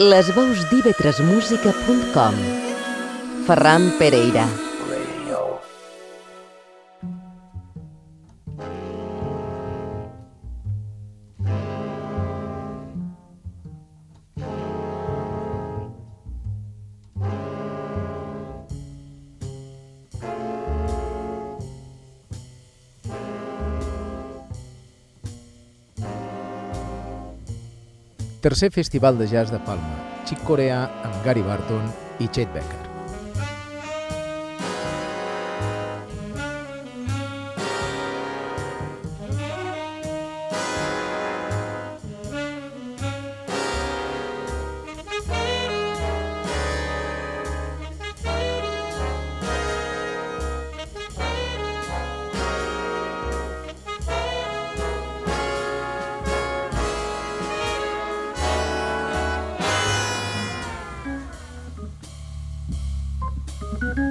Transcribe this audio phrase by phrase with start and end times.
[0.00, 2.36] Les veus d'ivetresmusica.com
[3.44, 4.46] Ferran Pereira
[28.50, 31.86] Tercer Festival de Jazz de Palma, Chic Corea amb Gary Barton
[32.18, 32.89] i Chet Becker.
[63.80, 64.08] Thank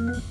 [0.00, 0.29] you.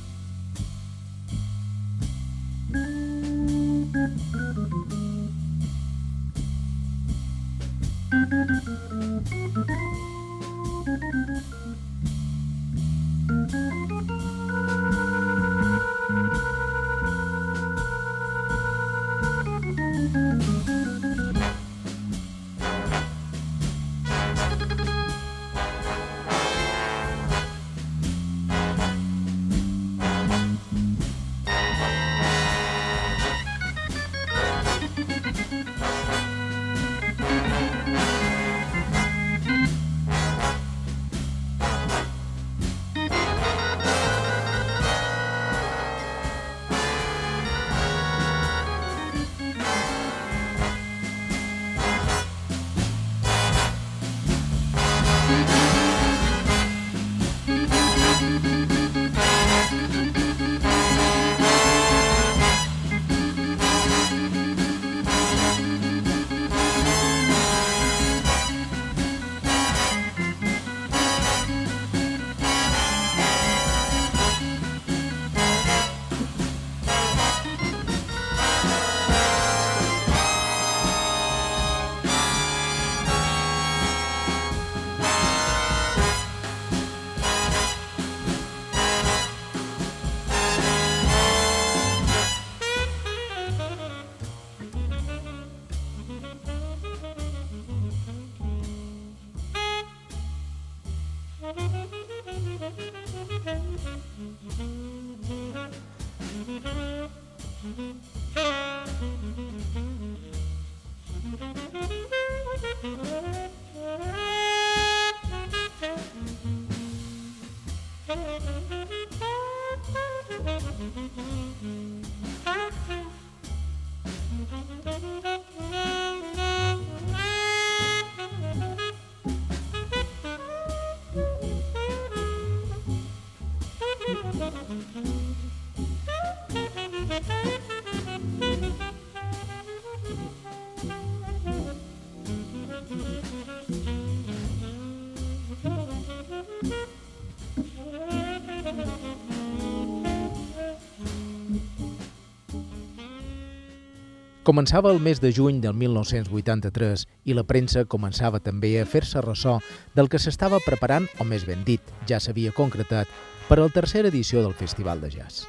[154.49, 159.59] Començava el mes de juny del 1983 i la premsa començava també a fer-se ressò
[159.93, 163.05] del que s'estava preparant, o més ben dit, ja s'havia concretat,
[163.45, 165.43] per a la tercera edició del Festival de Jazz.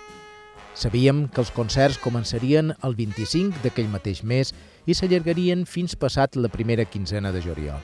[0.77, 4.53] Sabíem que els concerts començarien el 25 d'aquell mateix mes
[4.85, 7.81] i s'allargarien fins passat la primera quinzena de juliol.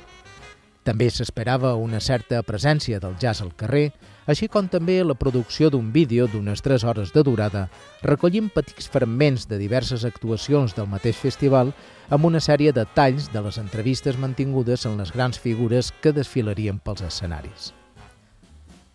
[0.85, 3.87] També s'esperava una certa presència del jazz al carrer,
[4.27, 7.69] així com també la producció d'un vídeo d'unes 3 hores de durada,
[8.03, 11.73] recollint petits fragments de diverses actuacions del mateix festival
[12.11, 16.79] amb una sèrie de talls de les entrevistes mantingudes en les grans figures que desfilarien
[16.79, 17.73] pels escenaris.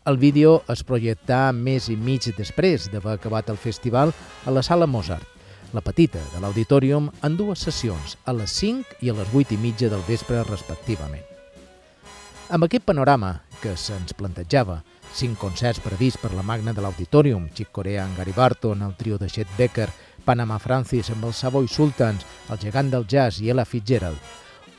[0.04, 4.12] El vídeo es projectà més i mig després d'haver acabat el festival
[4.46, 5.28] a la Sala Mozart,
[5.74, 9.60] la petita de l'Auditorium, en dues sessions, a les 5 i a les 8 i
[9.62, 11.24] mitja del vespre respectivament.
[12.52, 14.82] Amb aquest panorama que se'ns plantejava,
[15.16, 19.18] cinc concerts prevists per la magna de l'Auditorium, Chick Corea amb Gary Barton, el trio
[19.18, 19.90] de Chet Becker,
[20.26, 24.18] Panama Francis amb els Savoy Sultans, el gegant del jazz i Ella Fitzgerald,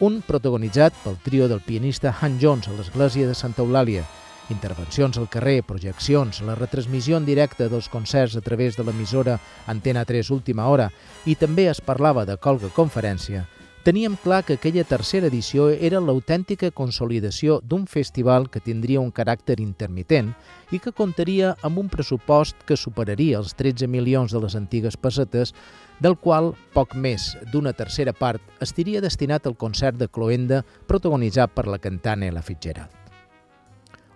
[0.00, 4.02] un protagonitzat pel trio del pianista Han Jones a l'església de Santa Eulàlia.
[4.50, 10.04] Intervencions al carrer, projeccions, la retransmissió en directe dels concerts a través de l'emissora Antena
[10.04, 10.90] 3 Última Hora.
[11.24, 13.46] I també es parlava de Colga Conferència,
[13.82, 19.58] teníem clar que aquella tercera edició era l'autèntica consolidació d'un festival que tindria un caràcter
[19.60, 20.32] intermitent
[20.70, 25.52] i que comptaria amb un pressupost que superaria els 13 milions de les antigues pessetes,
[26.00, 31.66] del qual poc més d'una tercera part estiria destinat al concert de Cloenda protagonitzat per
[31.66, 32.90] la cantant Ella Fitzgerald.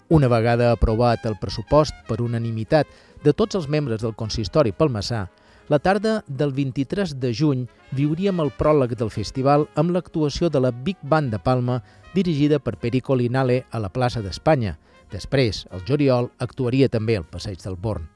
[0.09, 2.87] Una vegada aprovat el pressupost per unanimitat
[3.25, 5.27] de tots els membres del consistori palmassà,
[5.69, 10.71] la tarda del 23 de juny viuríem el pròleg del festival amb l'actuació de la
[10.71, 11.81] Big Band de Palma
[12.15, 14.77] dirigida per Perico Linale a la plaça d'Espanya.
[15.11, 18.07] Després, el juliol, actuaria també al Passeig del Born.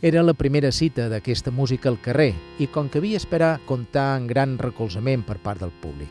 [0.00, 4.26] Era la primera cita d'aquesta música al carrer i, com que havia esperar, comptar en
[4.26, 6.10] gran recolzament per part del públic.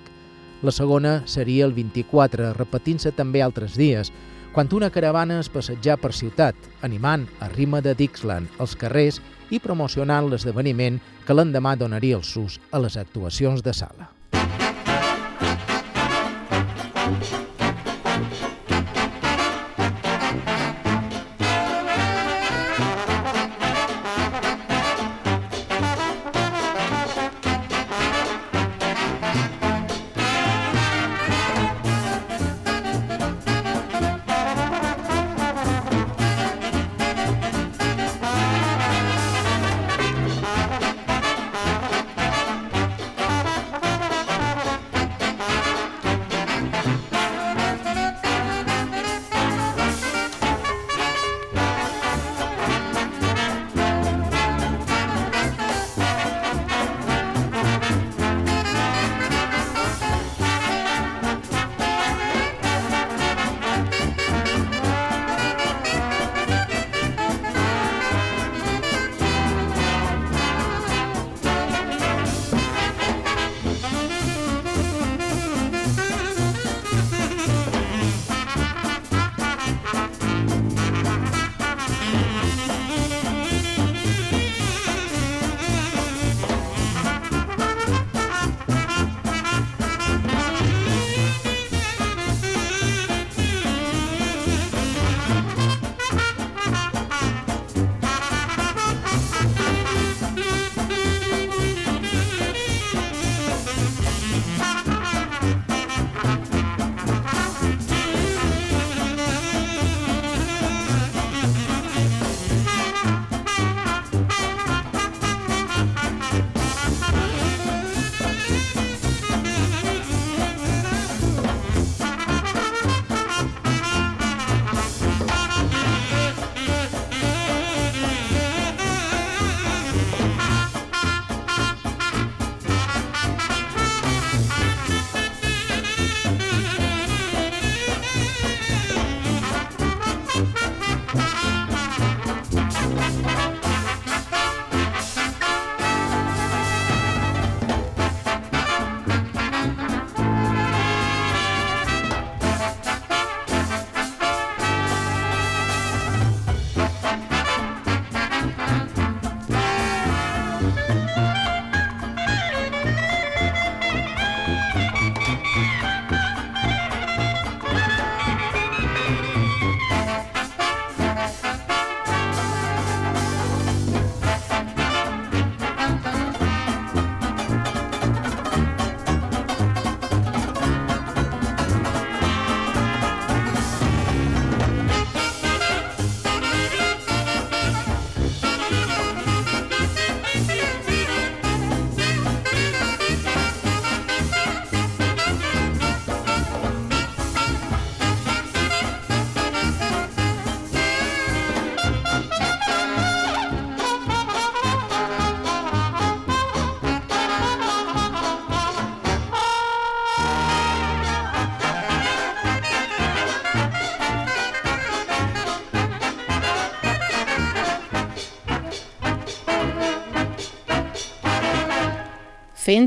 [0.62, 4.12] La segona seria el 24, repetint-se també altres dies,
[4.54, 9.20] quan una caravana es passejar per ciutat, animant a rima de Dixland els carrers
[9.52, 14.15] i promocionant l'esdeveniment que l'endemà donaria el sus a les actuacions de sala.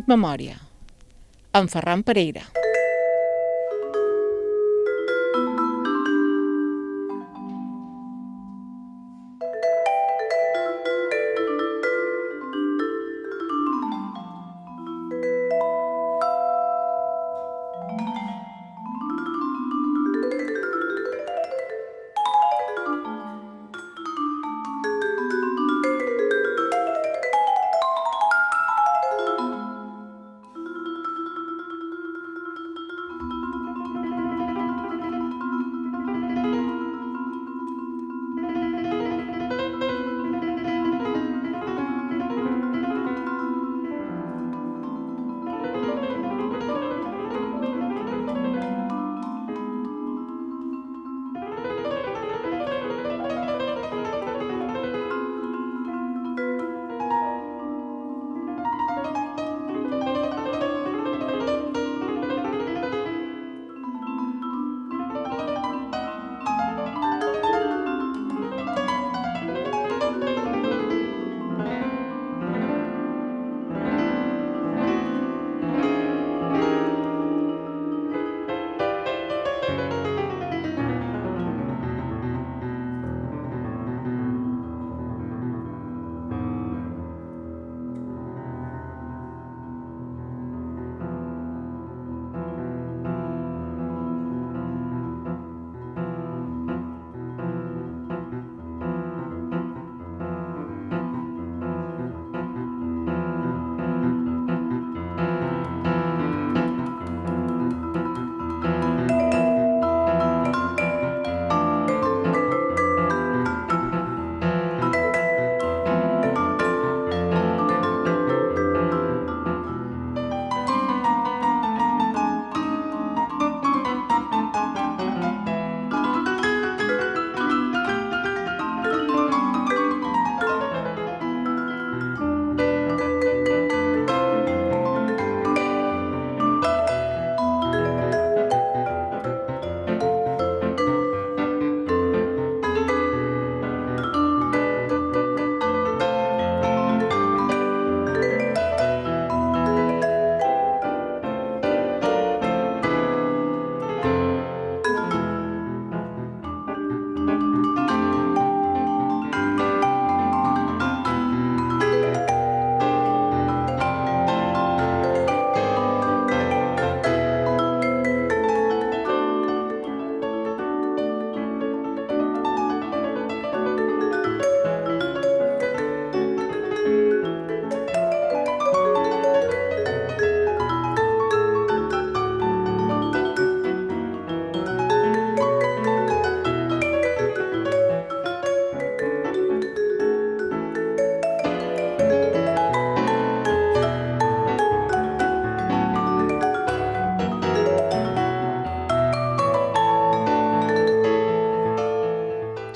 [0.05, 0.59] Memòria,
[1.57, 2.58] amb Ferran Pereira.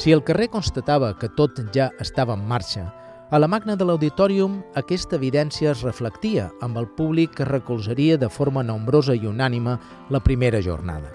[0.03, 2.89] Si el carrer constatava que tot ja estava en marxa,
[3.31, 8.27] a la magna de l'auditorium aquesta evidència es reflectia amb el públic que recolzaria de
[8.27, 9.77] forma nombrosa i unànima
[10.11, 11.15] la primera jornada.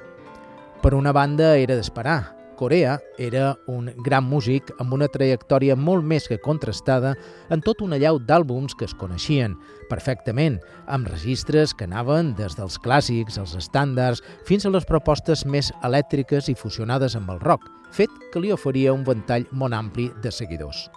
[0.79, 2.36] Per una banda, era d'esperar.
[2.57, 7.13] Corea era un gran músic amb una trajectòria molt més que contrastada
[7.53, 9.55] en tot una llau d'àlbums que es coneixien
[9.87, 10.57] perfectament,
[10.91, 16.49] amb registres que anaven des dels clàssics, els estàndards, fins a les propostes més elèctriques
[16.51, 20.89] i fusionades amb el rock, fet que li oferia un ventall molt ampli de seguidors.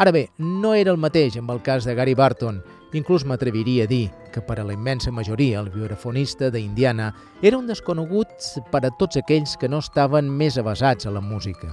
[0.00, 3.90] Ara bé, no era el mateix amb el cas de Gary Barton, Inclús m'atreviria a
[3.90, 8.90] dir que per a la immensa majoria el vibrafonista d'Indiana era un desconegut per a
[8.90, 11.70] tots aquells que no estaven més avasats a la música.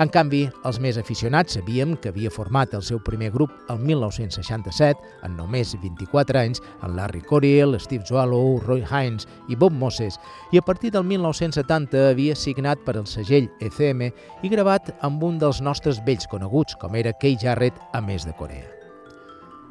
[0.00, 4.96] En canvi, els més aficionats sabíem que havia format el seu primer grup el 1967,
[5.26, 10.16] en només 24 anys, en Larry Coryell, Steve Swallow, Roy Hines i Bob Moses,
[10.54, 15.38] i a partir del 1970 havia signat per al segell ECM i gravat amb un
[15.42, 18.79] dels nostres vells coneguts, com era Kay Jarrett, a més de Corea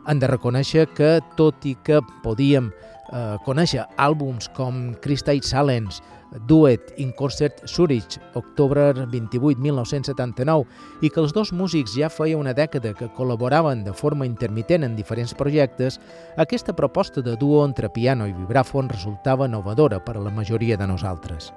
[0.09, 2.71] hem de reconèixer que, tot i que podíem
[3.13, 6.01] eh, conèixer àlbums com Crystal Silence,
[6.45, 10.67] Duet in Concert Zurich, octubre 28, 1979,
[11.01, 14.97] i que els dos músics ja feia una dècada que col·laboraven de forma intermitent en
[14.97, 15.97] diferents projectes,
[16.37, 20.87] aquesta proposta de duo entre piano i vibràfon resultava novedora per a la majoria de
[20.87, 21.49] nosaltres.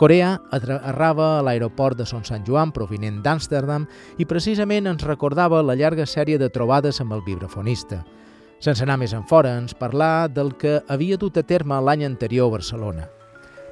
[0.00, 3.82] Corea aterrava a l'aeroport de Son Sant Joan provinent d'Amsterdam
[4.16, 7.98] i precisament ens recordava la llarga sèrie de trobades amb el vibrafonista.
[8.64, 12.48] Sense anar més en fora, ens parlà del que havia dut a terme l'any anterior
[12.48, 13.04] a Barcelona.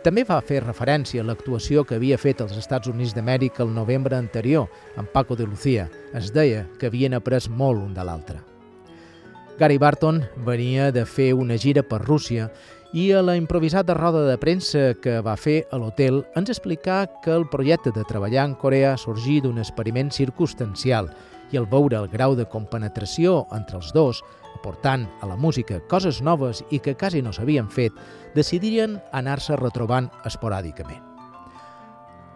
[0.04, 4.20] També va fer referència a l'actuació que havia fet als Estats Units d'Amèrica el novembre
[4.20, 4.68] anterior,
[5.00, 5.88] amb Paco de Lucía.
[6.12, 8.44] Es deia que havien après molt un de l'altre.
[9.58, 12.52] Gary Barton venia de fer una gira per Rússia
[12.92, 17.34] i a la improvisada roda de premsa que va fer a l'hotel ens explicà que
[17.34, 21.10] el projecte de treballar en Corea sorgí d'un experiment circumstancial
[21.52, 24.22] i al veure el grau de compenetració entre els dos,
[24.54, 27.92] aportant a la música coses noves i que quasi no s'havien fet,
[28.34, 31.04] decidirien anar-se retrobant esporàdicament.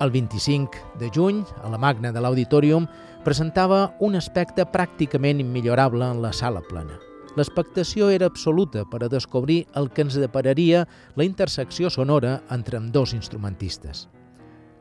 [0.00, 2.88] El 25 de juny, a la Magna de l'Auditorium,
[3.24, 6.98] presentava un aspecte pràcticament immillorable en la sala plena–
[7.32, 10.82] L'expectació era absoluta per a descobrir el que ens depararia
[11.16, 14.08] la intersecció sonora entre amb dos instrumentistes.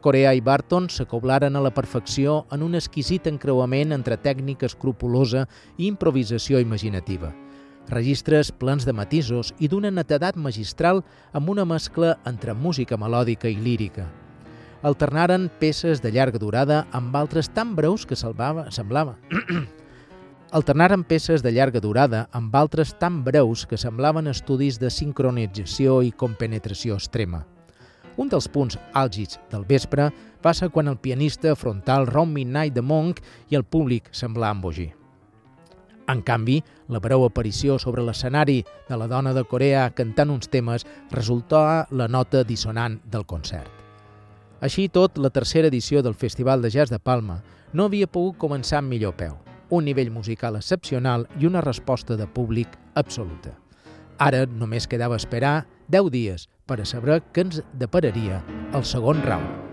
[0.02, 5.46] Corea i Barton s'acoblaren a la perfecció en un exquisit encreuament entre tècnica escrupulosa
[5.78, 7.32] i improvisació imaginativa.
[7.88, 13.56] Registres plens de matisos i d'una netedat magistral amb una mescla entre música melòdica i
[13.56, 14.10] lírica.
[14.82, 19.16] Alternaren peces de llarga durada amb altres tan breus que salvava, semblava
[20.52, 26.12] alternaren peces de llarga durada amb altres tan breus que semblaven estudis de sincronització i
[26.12, 27.46] compenetració extrema.
[28.20, 30.10] Un dels punts àlgids del vespre
[30.54, 34.92] ser quan el pianista frontal Round Midnight de Monk i el públic semblà embogir.
[36.10, 36.58] En canvi,
[36.90, 42.10] la breu aparició sobre l'escenari de la dona de Corea cantant uns temes resultà la
[42.10, 43.72] nota dissonant del concert.
[44.60, 47.40] Així tot, la tercera edició del Festival de Jazz de Palma
[47.72, 49.40] no havia pogut començar amb millor peu–
[49.72, 53.56] un nivell musical excepcional i una resposta de públic absoluta.
[54.22, 58.44] Ara només quedava esperar 10 dies per a saber què ens depararia
[58.76, 59.71] el segon round.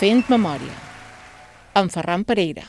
[0.00, 0.72] Fent memòria.
[1.76, 2.62] En Ferran Pereira.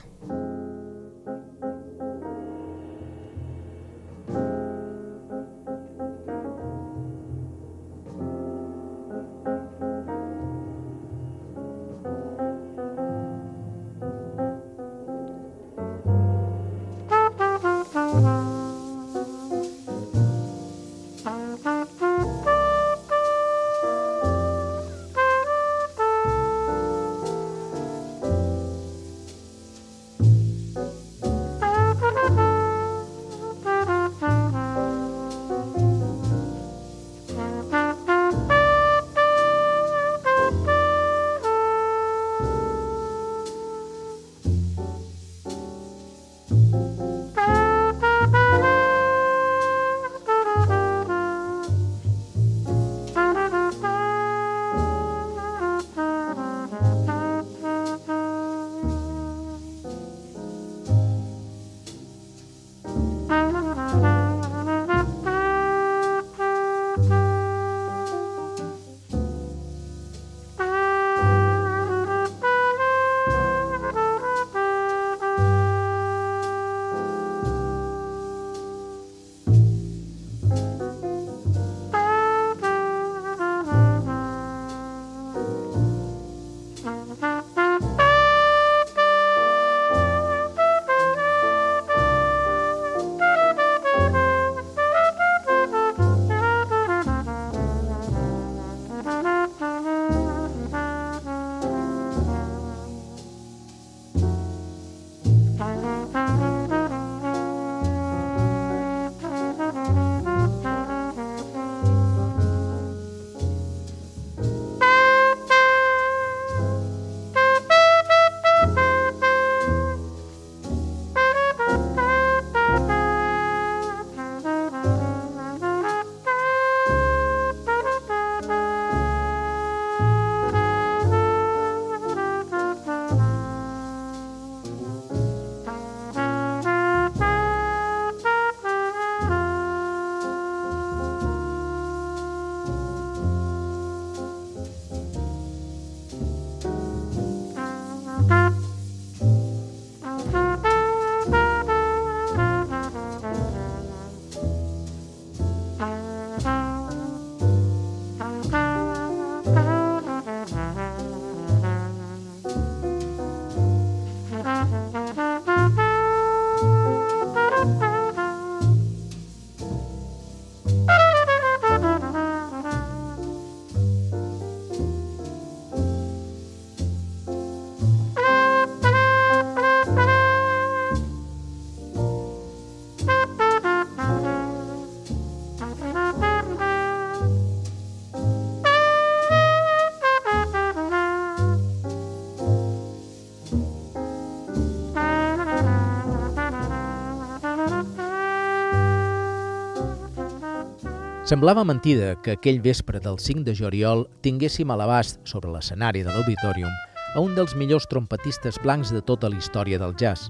[201.31, 206.11] Semblava mentida que aquell vespre del 5 de juliol tinguéssim a l'abast sobre l'escenari de
[206.11, 206.73] l'Auditorium
[207.15, 210.27] a un dels millors trompetistes blancs de tota la història del jazz.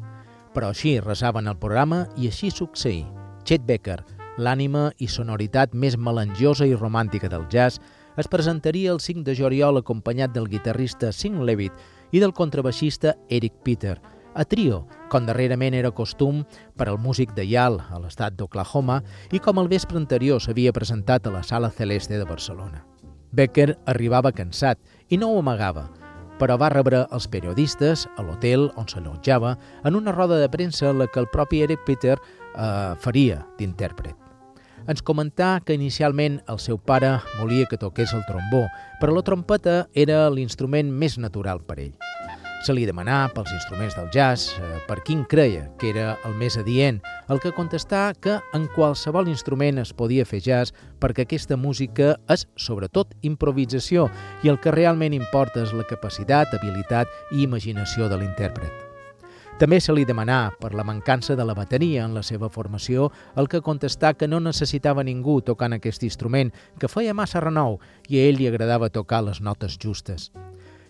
[0.53, 3.01] Però així resaven el programa i així succeí.
[3.49, 3.97] Chet Baker,
[4.37, 7.81] l'ànima i sonoritat més melangiosa i romàntica del jazz,
[8.13, 13.57] es presentaria el 5 de juliol acompanyat del guitarrista Sing Levitt i del contrabaixista Eric
[13.65, 13.97] Peter,
[14.33, 16.43] a trio, com darrerament era costum
[16.79, 21.27] per al músic de Yale a l'estat d'Oklahoma i com el vespre anterior s'havia presentat
[21.27, 22.85] a la Sala Celeste de Barcelona.
[23.31, 25.89] Becker arribava cansat i no ho amagava,
[26.39, 30.99] però va rebre els periodistes a l'hotel on s'allotjava en una roda de premsa en
[30.99, 34.15] la que el propi Eric Peter eh, faria d'intèrpret.
[34.89, 38.65] Ens comentà que inicialment el seu pare volia que toqués el trombó,
[38.99, 42.10] però la trompeta era l'instrument més natural per ell.
[42.61, 46.59] Se li demanà pels instruments del jazz eh, per quin creia que era el més
[46.61, 46.99] adient,
[47.33, 52.45] el que contestà que en qualsevol instrument es podia fer jazz perquè aquesta música és
[52.61, 54.05] sobretot improvisació
[54.45, 58.69] i el que realment importa és la capacitat, habilitat i imaginació de l'intèrpret.
[59.57, 63.09] També se li demanà per la mancança de la bateria en la seva formació,
[63.41, 68.21] el que contestà que no necessitava ningú tocant aquest instrument, que feia massa renou i
[68.21, 70.29] a ell li agradava tocar les notes justes.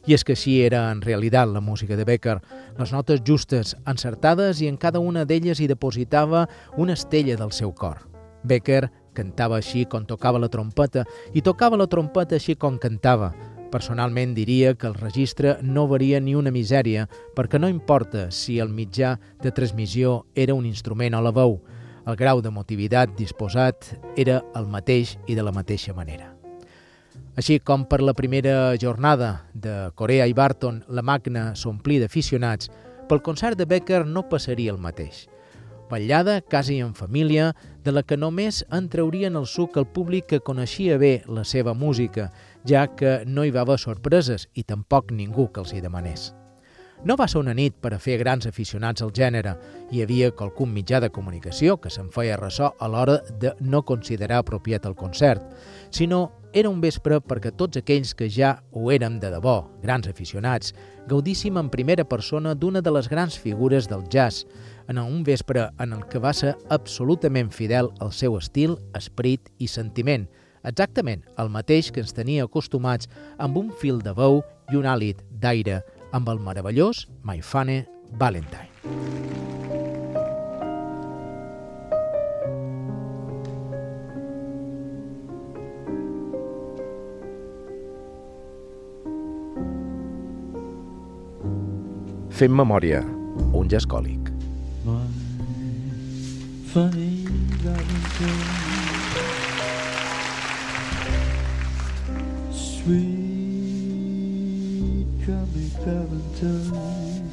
[0.07, 2.39] I és que així era en realitat la música de Becker,
[2.79, 7.73] les notes justes, encertades i en cada una d'elles hi depositava una estella del seu
[7.73, 8.07] cor.
[8.43, 13.33] Becker cantava així com tocava la trompeta i tocava la trompeta així com cantava,
[13.71, 17.05] Personalment diria que el registre no varia ni una misèria
[17.37, 21.61] perquè no importa si el mitjà de transmissió era un instrument o la veu,
[22.05, 26.30] el grau d'emotivitat disposat era el mateix i de la mateixa manera.
[27.39, 32.71] Així com per la primera jornada de Corea i Barton la màquina s'omplí d'aficionats,
[33.07, 35.27] pel concert de Becker no passaria el mateix
[35.91, 40.39] vetllada, quasi en família, de la que només en traurien el suc el públic que
[40.39, 42.31] coneixia bé la seva música,
[42.65, 46.31] ja que no hi va haver sorpreses i tampoc ningú que els hi demanés.
[47.03, 49.55] No va ser una nit per a fer grans aficionats al gènere.
[49.89, 54.43] Hi havia qualcun mitjà de comunicació que se'n feia ressò a l'hora de no considerar
[54.43, 55.41] apropiat el concert,
[55.89, 56.19] sinó
[56.53, 60.75] era un vespre perquè tots aquells que ja ho érem de debò, grans aficionats,
[61.09, 64.45] gaudíssim en primera persona d'una de les grans figures del jazz,
[64.87, 69.65] en un vespre en el que va ser absolutament fidel al seu estil, esperit i
[69.65, 70.27] sentiment,
[70.61, 73.09] exactament el mateix que ens tenia acostumats
[73.39, 75.79] amb un fil de veu i un àlit d'aire
[76.11, 77.81] amb el meravellós My Funny
[78.19, 78.69] Valentine.
[92.41, 93.03] Fem memòria,
[93.53, 94.31] un jascòlic.
[96.71, 97.27] funny
[97.63, 98.81] Valentine.
[102.51, 103.20] Sweet
[105.25, 107.30] coming, coming time.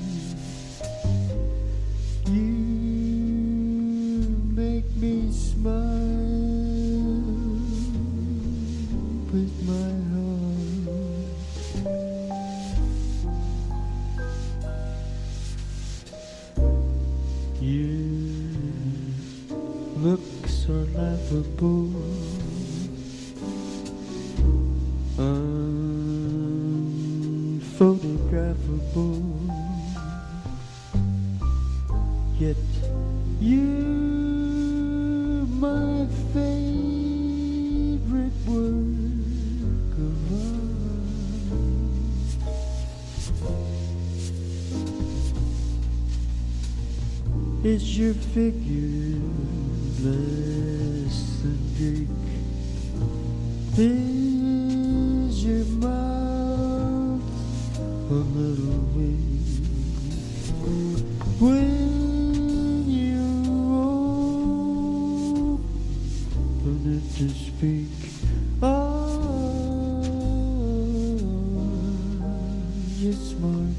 [47.64, 49.18] Is your figure
[50.00, 52.08] less than Greek?
[53.76, 57.20] Is your mouth
[58.10, 59.18] a little weak?
[61.40, 63.26] When you
[66.62, 67.90] open it to speak,
[68.62, 69.98] oh,
[72.98, 73.74] you're smart.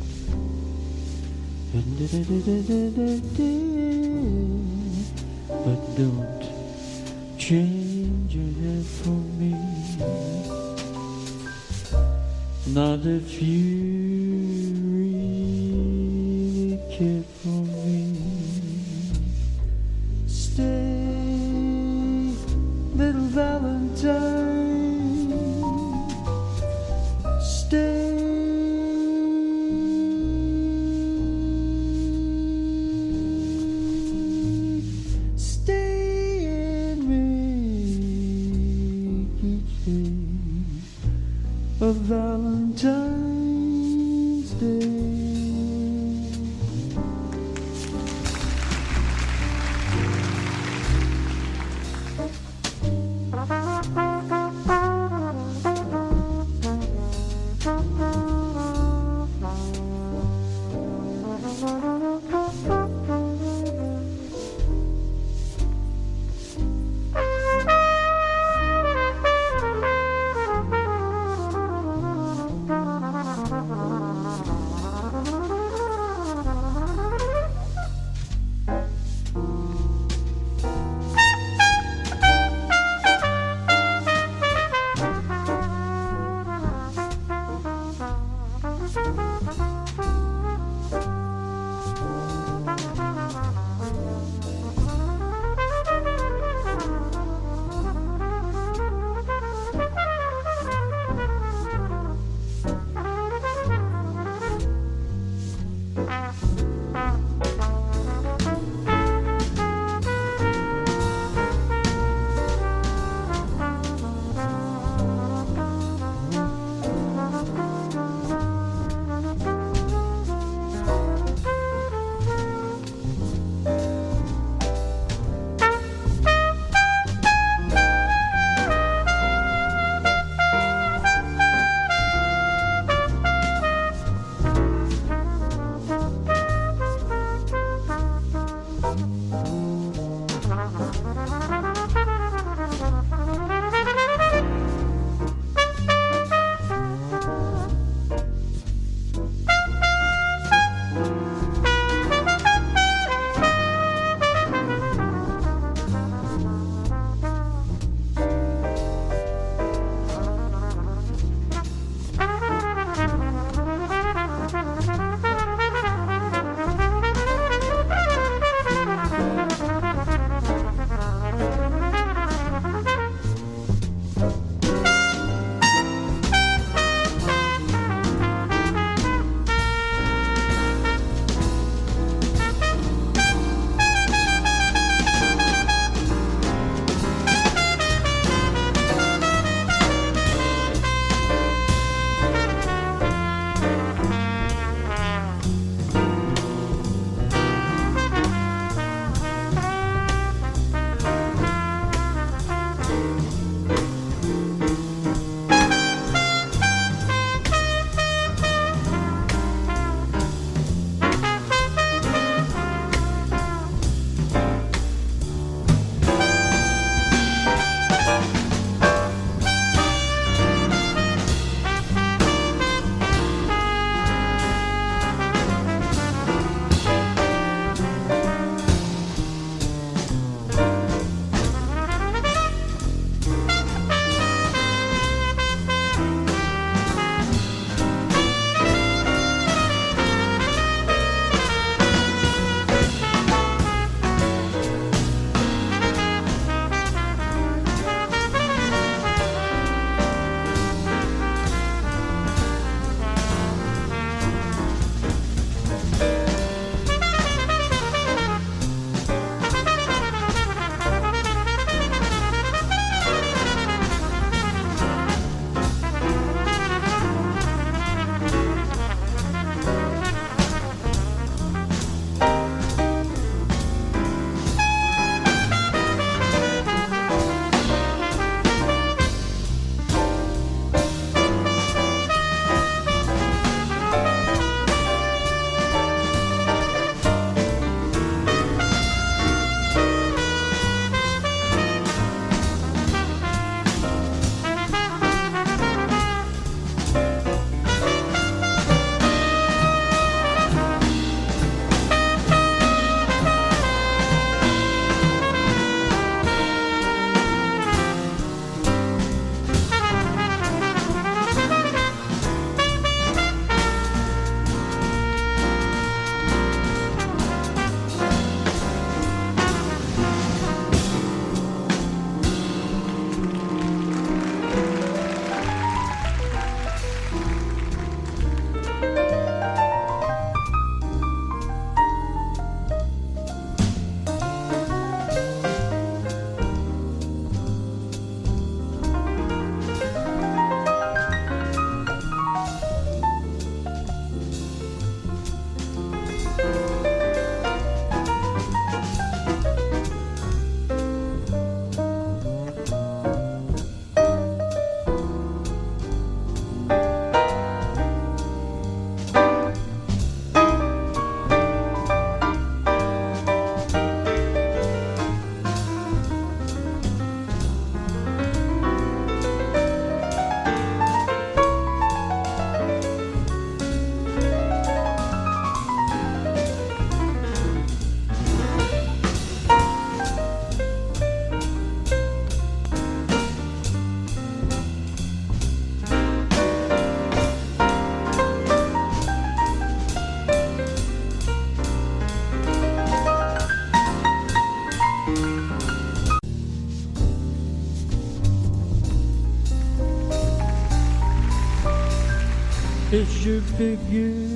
[403.21, 404.28] je fais vieux.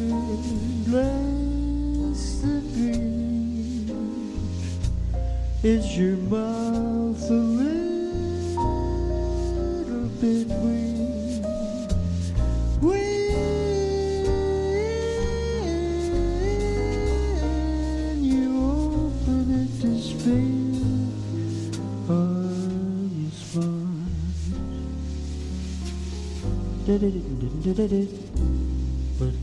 [26.85, 26.99] But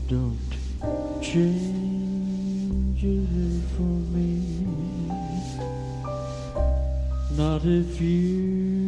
[0.07, 0.37] don't
[1.19, 5.09] change it for me.
[7.35, 8.80] Not if you